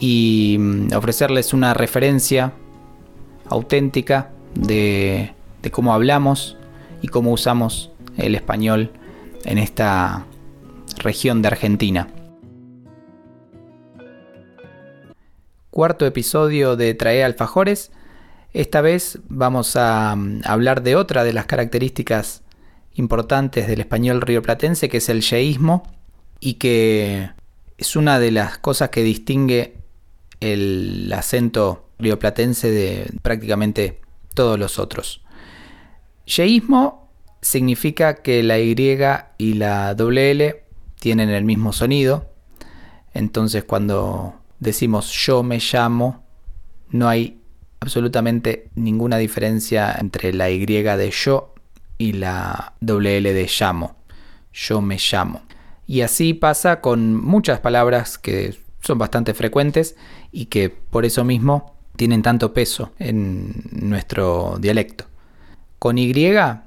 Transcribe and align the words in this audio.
y 0.00 0.56
mm, 0.58 0.94
ofrecerles 0.96 1.52
una 1.52 1.74
referencia 1.74 2.52
auténtica 3.46 4.30
de, 4.54 5.34
cómo 5.70 5.92
hablamos 5.92 6.56
y 7.02 7.08
cómo 7.08 7.32
usamos 7.32 7.92
el 8.16 8.34
español 8.34 8.90
en 9.44 9.58
esta 9.58 10.26
región 10.98 11.42
de 11.42 11.48
Argentina. 11.48 12.08
Cuarto 15.70 16.06
episodio 16.06 16.76
de 16.76 16.94
Trae 16.94 17.22
Alfajores. 17.22 17.92
Esta 18.52 18.80
vez 18.80 19.20
vamos 19.28 19.76
a 19.76 20.16
mm, 20.16 20.40
hablar 20.44 20.82
de 20.82 20.96
otra 20.96 21.22
de 21.24 21.32
las 21.32 21.46
características 21.46 22.42
importantes 22.94 23.68
del 23.68 23.80
español 23.80 24.20
rioplatense, 24.20 24.88
que 24.88 24.96
es 24.96 25.08
el 25.08 25.20
yeísmo, 25.20 25.84
y 26.40 26.54
que 26.54 27.30
es 27.78 27.96
una 27.96 28.18
de 28.18 28.30
las 28.30 28.58
cosas 28.58 28.88
que 28.88 29.02
distingue 29.02 29.79
el 30.40 31.12
acento 31.14 31.90
rioplatense 31.98 32.70
de 32.70 33.10
prácticamente 33.22 34.00
todos 34.34 34.58
los 34.58 34.78
otros. 34.78 35.22
Yeísmo 36.26 37.10
significa 37.42 38.16
que 38.22 38.42
la 38.42 38.58
Y 38.58 38.74
y 39.38 39.54
la 39.54 39.90
L 39.92 40.64
tienen 40.98 41.30
el 41.30 41.44
mismo 41.44 41.72
sonido. 41.72 42.30
Entonces 43.12 43.64
cuando 43.64 44.34
decimos 44.58 45.10
yo 45.12 45.42
me 45.42 45.58
llamo, 45.58 46.24
no 46.90 47.08
hay 47.08 47.40
absolutamente 47.80 48.68
ninguna 48.74 49.16
diferencia 49.16 49.96
entre 49.98 50.32
la 50.32 50.50
Y 50.50 50.64
de 50.64 51.10
yo 51.10 51.54
y 51.98 52.12
la 52.12 52.74
L 52.80 53.32
de 53.32 53.50
llamo. 53.58 53.96
Yo 54.52 54.80
me 54.80 54.98
llamo. 54.98 55.42
Y 55.86 56.02
así 56.02 56.34
pasa 56.34 56.80
con 56.80 57.16
muchas 57.16 57.60
palabras 57.60 58.16
que 58.16 58.56
son 58.80 58.98
bastante 58.98 59.34
frecuentes 59.34 59.96
y 60.32 60.46
que 60.46 60.70
por 60.70 61.04
eso 61.04 61.24
mismo 61.24 61.76
tienen 61.96 62.22
tanto 62.22 62.52
peso 62.52 62.92
en 62.98 63.62
nuestro 63.72 64.56
dialecto. 64.58 65.04
Con 65.78 65.98
Y 65.98 66.12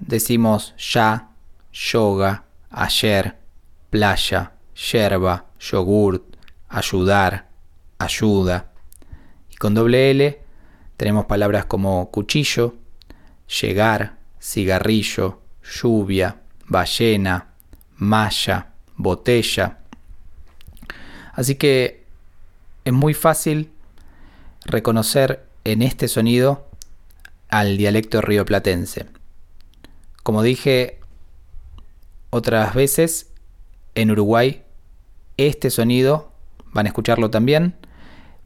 decimos 0.00 0.74
ya, 0.78 1.30
yoga, 1.72 2.44
ayer, 2.70 3.36
playa, 3.90 4.52
yerba, 4.74 5.46
yogurt, 5.58 6.36
ayudar, 6.68 7.48
ayuda. 7.98 8.72
Y 9.50 9.56
con 9.56 9.74
doble 9.74 10.10
L 10.10 10.40
tenemos 10.96 11.26
palabras 11.26 11.66
como 11.66 12.10
cuchillo, 12.10 12.74
llegar, 13.60 14.18
cigarrillo, 14.40 15.40
lluvia, 15.62 16.40
ballena, 16.66 17.54
malla, 17.96 18.72
botella. 18.96 19.78
Así 21.34 21.54
que 21.54 22.01
es 22.84 22.92
muy 22.92 23.14
fácil 23.14 23.70
reconocer 24.64 25.46
en 25.64 25.82
este 25.82 26.08
sonido 26.08 26.68
al 27.48 27.76
dialecto 27.76 28.20
rioplatense. 28.20 29.06
Como 30.22 30.42
dije 30.42 30.98
otras 32.30 32.74
veces, 32.74 33.30
en 33.94 34.10
Uruguay 34.10 34.62
este 35.36 35.70
sonido 35.70 36.32
van 36.72 36.86
a 36.86 36.88
escucharlo 36.88 37.30
también. 37.30 37.74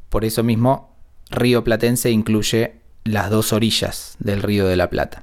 Por 0.08 0.24
eso 0.24 0.42
mismo, 0.42 0.94
río 1.30 1.64
platense 1.64 2.10
incluye 2.10 2.76
las 3.04 3.30
dos 3.30 3.52
orillas 3.52 4.16
del 4.18 4.42
río 4.42 4.66
de 4.66 4.76
la 4.76 4.90
Plata. 4.90 5.22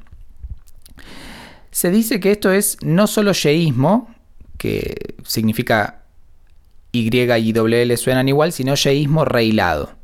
Se 1.72 1.90
dice 1.90 2.20
que 2.20 2.32
esto 2.32 2.52
es 2.52 2.78
no 2.82 3.08
solo 3.08 3.34
yeísmo, 3.34 4.14
que 4.58 5.16
significa 5.26 6.03
Y 6.96 7.10
y 7.10 7.54
L 7.56 7.98
suenan 7.98 8.30
igual, 8.30 8.54
sino 8.54 8.76
yeísmo 8.76 9.26
reilado, 9.26 9.96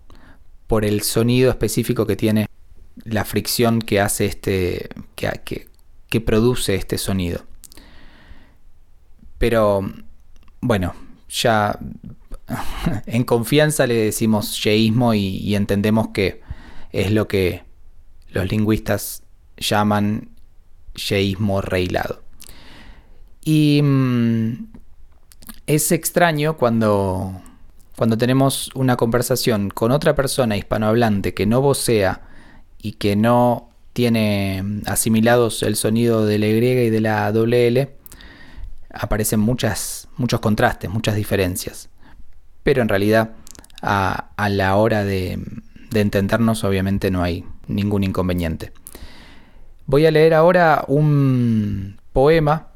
por 0.66 0.86
el 0.86 1.04
sonido 1.04 1.52
específico 1.52 2.08
que 2.08 2.16
tiene 2.16 2.48
la 3.04 3.26
fricción 3.26 3.80
que 3.80 4.02
hace 4.02 4.26
este, 4.26 4.90
que, 5.16 6.22
produce 6.22 6.74
este 6.74 6.98
sonido. 6.98 7.46
Pero, 9.38 9.88
bueno, 10.62 10.96
ya 11.30 11.78
en 13.06 13.24
confianza 13.24 13.86
le 13.86 13.94
decimos 13.94 14.60
yeísmo 14.64 15.14
y, 15.14 15.38
y 15.38 15.54
entendemos 15.54 16.08
que 16.08 16.42
es 16.92 17.12
lo 17.12 17.28
que 17.28 17.62
los 18.32 18.50
lingüistas 18.50 19.22
llaman 19.58 20.30
yeísmo 20.96 21.62
reilado. 21.62 22.24
Y 23.46 23.80
mm, 23.84 24.70
es 25.68 25.92
extraño 25.92 26.58
cuando, 26.58 27.42
cuando 27.96 28.18
tenemos 28.18 28.72
una 28.74 28.96
conversación 28.96 29.70
con 29.70 29.92
otra 29.92 30.16
persona 30.16 30.58
hispanohablante 30.58 31.34
que 31.34 31.46
no 31.46 31.62
vocea 31.62 32.22
y 32.82 32.94
que 32.94 33.16
no 33.16 33.70
tiene 33.94 34.64
asimilados 34.86 35.62
el 35.64 35.76
sonido 35.76 36.26
de 36.26 36.40
la 36.40 36.48
Y 36.48 36.58
y 36.58 36.90
de 36.90 37.02
la 37.02 37.30
L, 37.30 37.96
aparecen 38.92 39.40
muchas, 39.40 40.08
muchos 40.18 40.40
contrastes, 40.40 40.90
muchas 40.90 41.16
diferencias. 41.16 41.90
Pero 42.64 42.82
en 42.82 42.90
realidad 42.90 43.32
a, 43.82 44.32
la 44.50 44.76
hora 44.76 45.04
de, 45.04 45.40
de 45.92 46.02
entendernos 46.02 46.64
obviamente 46.64 47.12
no 47.12 47.24
hay 47.24 47.46
ningún 47.68 48.04
inconveniente. 48.04 48.72
Voy 49.86 50.06
a 50.06 50.12
leer 50.12 50.34
ahora 50.34 50.84
un 50.88 52.00
poema 52.14 52.69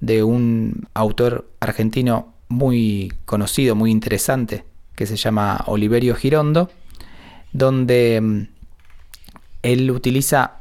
de 0.00 0.22
un 0.22 0.88
autor 0.94 1.48
argentino 1.60 2.34
muy 2.48 3.12
conocido, 3.24 3.74
muy 3.74 3.90
interesante, 3.90 4.64
que 4.94 5.06
se 5.06 5.16
llama 5.16 5.64
Oliverio 5.66 6.14
Girondo, 6.14 6.70
donde 7.52 8.20
mm, 8.20 8.42
él 9.62 9.90
utiliza 9.90 10.60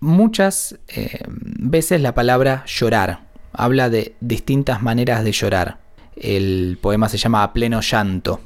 muchas 0.00 0.78
eh, 0.88 1.20
veces 1.28 2.00
la 2.00 2.14
palabra 2.14 2.64
llorar. 2.66 3.26
Habla 3.52 3.90
de 3.90 4.14
distintas 4.20 4.82
maneras 4.82 5.24
de 5.24 5.32
llorar. 5.32 5.78
El 6.16 6.78
poema 6.80 7.08
se 7.08 7.18
llama 7.18 7.42
A 7.42 7.52
pleno 7.52 7.80
llanto. 7.80 8.40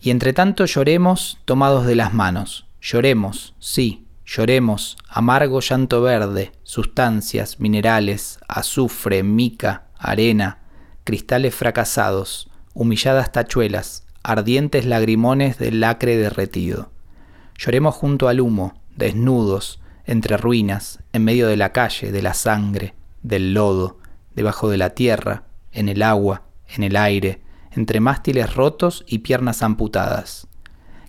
Y 0.00 0.10
entre 0.10 0.32
tanto 0.32 0.64
lloremos 0.64 1.38
tomados 1.44 1.86
de 1.86 1.94
las 1.94 2.14
manos. 2.14 2.66
Lloremos, 2.80 3.54
sí, 3.58 4.06
Lloremos, 4.30 4.98
amargo 5.08 5.60
llanto 5.60 6.02
verde, 6.02 6.52
sustancias, 6.62 7.60
minerales, 7.60 8.38
azufre, 8.46 9.22
mica, 9.22 9.86
arena, 9.98 10.58
cristales 11.04 11.54
fracasados, 11.54 12.50
humilladas 12.74 13.32
tachuelas, 13.32 14.06
ardientes 14.22 14.84
lagrimones 14.84 15.56
del 15.56 15.80
lacre 15.80 16.18
derretido. 16.18 16.92
Lloremos 17.56 17.94
junto 17.94 18.28
al 18.28 18.42
humo, 18.42 18.78
desnudos, 18.96 19.80
entre 20.04 20.36
ruinas, 20.36 21.02
en 21.14 21.24
medio 21.24 21.46
de 21.48 21.56
la 21.56 21.72
calle, 21.72 22.12
de 22.12 22.20
la 22.20 22.34
sangre, 22.34 22.94
del 23.22 23.54
lodo, 23.54 23.98
debajo 24.34 24.68
de 24.68 24.76
la 24.76 24.90
tierra, 24.90 25.44
en 25.72 25.88
el 25.88 26.02
agua, 26.02 26.42
en 26.68 26.82
el 26.82 26.96
aire, 26.96 27.40
entre 27.70 28.00
mástiles 28.00 28.54
rotos 28.54 29.06
y 29.08 29.20
piernas 29.20 29.62
amputadas. 29.62 30.48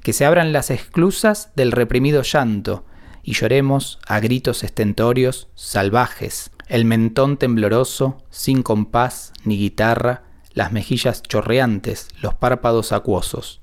Que 0.03 0.13
se 0.13 0.25
abran 0.25 0.53
las 0.53 0.69
esclusas 0.71 1.51
del 1.57 1.73
reprimido 1.73 2.21
llanto, 2.21 2.85
y 3.23 3.33
lloremos 3.33 3.99
a 4.07 4.19
gritos 4.19 4.63
estentorios, 4.63 5.49
salvajes, 5.55 6.51
el 6.67 6.85
mentón 6.85 7.37
tembloroso, 7.37 8.17
sin 8.29 8.63
compás 8.63 9.33
ni 9.43 9.57
guitarra, 9.57 10.23
las 10.53 10.71
mejillas 10.71 11.23
chorreantes, 11.23 12.09
los 12.21 12.33
párpados 12.35 12.91
acuosos. 12.91 13.61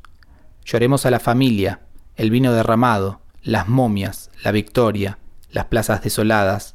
Lloremos 0.65 1.07
a 1.07 1.11
la 1.11 1.21
familia, 1.21 1.81
el 2.17 2.31
vino 2.31 2.53
derramado, 2.53 3.21
las 3.43 3.69
momias, 3.69 4.31
la 4.43 4.51
victoria, 4.51 5.19
las 5.51 5.67
plazas 5.67 6.03
desoladas, 6.03 6.75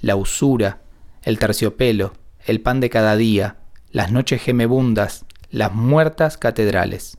la 0.00 0.16
usura, 0.16 0.82
el 1.22 1.38
terciopelo, 1.38 2.12
el 2.44 2.60
pan 2.60 2.80
de 2.80 2.90
cada 2.90 3.16
día, 3.16 3.58
las 3.90 4.10
noches 4.10 4.42
gemebundas, 4.42 5.24
las 5.50 5.72
muertas 5.72 6.36
catedrales. 6.36 7.18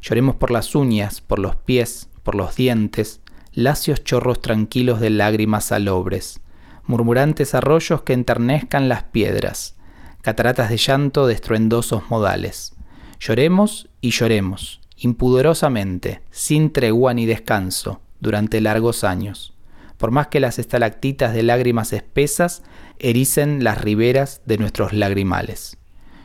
Lloremos 0.00 0.36
por 0.36 0.50
las 0.50 0.74
uñas, 0.74 1.20
por 1.20 1.38
los 1.38 1.56
pies, 1.56 2.08
por 2.22 2.34
los 2.34 2.54
dientes, 2.56 3.20
lacios 3.56 4.04
chorros 4.04 4.42
tranquilos 4.42 5.00
de 5.00 5.08
lágrimas 5.08 5.64
salobres, 5.64 6.40
murmurantes 6.84 7.54
arroyos 7.54 8.02
que 8.02 8.12
enternezcan 8.12 8.90
las 8.90 9.04
piedras, 9.04 9.76
cataratas 10.20 10.68
de 10.68 10.76
llanto 10.76 11.26
de 11.26 11.32
estruendosos 11.32 12.10
modales. 12.10 12.74
Lloremos 13.18 13.88
y 14.02 14.10
lloremos, 14.10 14.82
impudorosamente, 14.98 16.20
sin 16.30 16.70
tregua 16.70 17.14
ni 17.14 17.24
descanso, 17.24 18.02
durante 18.20 18.60
largos 18.60 19.04
años, 19.04 19.54
por 19.96 20.10
más 20.10 20.26
que 20.26 20.38
las 20.38 20.58
estalactitas 20.58 21.32
de 21.32 21.42
lágrimas 21.42 21.94
espesas 21.94 22.62
ericen 22.98 23.64
las 23.64 23.80
riberas 23.80 24.42
de 24.44 24.58
nuestros 24.58 24.92
lagrimales. 24.92 25.78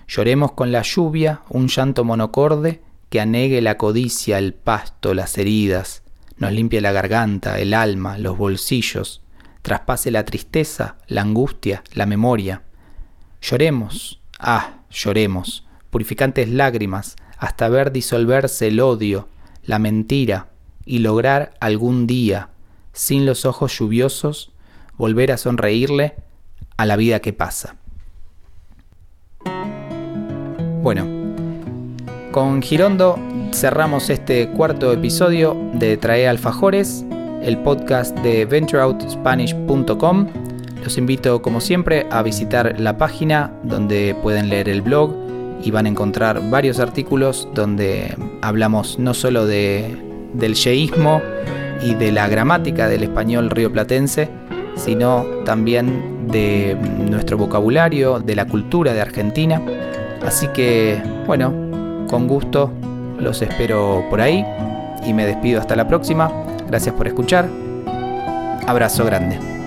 Lloremos 0.05 0.51
con 0.51 0.73
la 0.73 0.81
lluvia 0.81 1.43
un 1.47 1.69
llanto 1.69 2.03
monocorde 2.03 2.81
que 3.09 3.21
anegue 3.21 3.61
la 3.61 3.77
codicia, 3.77 4.37
el 4.37 4.53
pasto, 4.53 5.13
las 5.13 5.37
heridas, 5.37 6.00
nos 6.41 6.51
limpie 6.51 6.81
la 6.81 6.91
garganta, 6.91 7.59
el 7.59 7.71
alma, 7.75 8.17
los 8.17 8.35
bolsillos, 8.35 9.21
traspase 9.61 10.09
la 10.09 10.25
tristeza, 10.25 10.97
la 11.05 11.21
angustia, 11.21 11.83
la 11.93 12.07
memoria. 12.07 12.63
Lloremos, 13.43 14.19
ah, 14.39 14.79
lloremos, 14.89 15.67
purificantes 15.91 16.49
lágrimas, 16.49 17.15
hasta 17.37 17.69
ver 17.69 17.91
disolverse 17.91 18.69
el 18.69 18.79
odio, 18.79 19.27
la 19.65 19.77
mentira, 19.77 20.47
y 20.83 20.97
lograr 20.97 21.53
algún 21.59 22.07
día, 22.07 22.49
sin 22.91 23.27
los 23.27 23.45
ojos 23.45 23.77
lluviosos, 23.77 24.51
volver 24.97 25.31
a 25.31 25.37
sonreírle 25.37 26.15
a 26.75 26.87
la 26.87 26.95
vida 26.95 27.19
que 27.19 27.33
pasa. 27.33 27.75
Bueno, 30.81 31.20
con 32.31 32.61
Girondo 32.61 33.19
cerramos 33.53 34.09
este 34.09 34.47
cuarto 34.49 34.91
episodio 34.93 35.55
de 35.73 35.97
Trae 35.97 36.27
Alfajores, 36.27 37.05
el 37.43 37.57
podcast 37.57 38.17
de 38.19 38.45
ventureoutspanish.com. 38.45 40.27
Los 40.83 40.97
invito 40.97 41.41
como 41.41 41.59
siempre 41.59 42.07
a 42.09 42.23
visitar 42.23 42.79
la 42.79 42.97
página 42.97 43.51
donde 43.63 44.15
pueden 44.23 44.49
leer 44.49 44.69
el 44.69 44.81
blog 44.81 45.13
y 45.61 45.71
van 45.71 45.85
a 45.85 45.89
encontrar 45.89 46.49
varios 46.49 46.79
artículos 46.79 47.47
donde 47.53 48.15
hablamos 48.41 48.97
no 48.97 49.13
solo 49.13 49.45
de, 49.45 49.97
del 50.33 50.55
yeísmo 50.55 51.21
y 51.83 51.95
de 51.95 52.11
la 52.11 52.27
gramática 52.27 52.87
del 52.87 53.03
español 53.03 53.49
rioplatense, 53.49 54.29
sino 54.75 55.25
también 55.45 56.27
de 56.29 56.77
nuestro 57.09 57.37
vocabulario, 57.37 58.19
de 58.19 58.35
la 58.35 58.47
cultura 58.47 58.93
de 58.93 59.01
Argentina. 59.01 59.61
Así 60.25 60.47
que, 60.49 61.01
bueno, 61.25 61.70
con 62.11 62.27
gusto 62.27 62.69
los 63.17 63.41
espero 63.41 64.03
por 64.09 64.21
ahí 64.21 64.45
y 65.05 65.13
me 65.13 65.25
despido 65.25 65.61
hasta 65.61 65.75
la 65.75 65.87
próxima. 65.87 66.31
Gracias 66.67 66.93
por 66.93 67.07
escuchar. 67.07 67.47
Abrazo 68.67 69.05
grande. 69.05 69.60